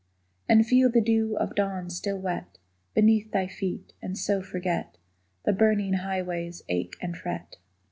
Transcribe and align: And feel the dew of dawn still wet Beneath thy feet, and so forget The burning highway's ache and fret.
And 0.49 0.65
feel 0.65 0.89
the 0.89 0.99
dew 0.99 1.37
of 1.37 1.53
dawn 1.53 1.91
still 1.91 2.17
wet 2.17 2.57
Beneath 2.95 3.29
thy 3.31 3.45
feet, 3.45 3.93
and 4.01 4.17
so 4.17 4.41
forget 4.41 4.97
The 5.45 5.53
burning 5.53 5.93
highway's 5.93 6.63
ache 6.69 6.95
and 7.03 7.15
fret. 7.15 7.57